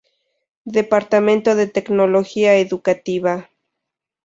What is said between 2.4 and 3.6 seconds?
Educativa.